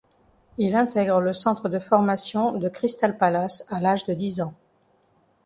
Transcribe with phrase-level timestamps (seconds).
[0.57, 4.55] Il intègre le centre de formation de Crystal Palace à l'âge de dix ans.